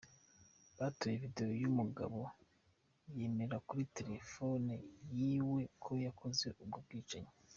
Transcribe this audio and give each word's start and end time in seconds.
Batoye 0.77 1.15
videwo 1.23 1.53
y'umugabo 1.61 2.19
yemera 3.17 3.57
kuri 3.67 3.83
telefone 3.97 4.73
yiwe 5.17 5.61
ko 5.83 5.91
yakoze 6.05 6.45
ubwo 6.63 6.79
bwicanyi. 6.87 7.31